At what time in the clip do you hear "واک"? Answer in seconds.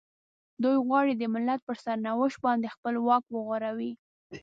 3.07-3.23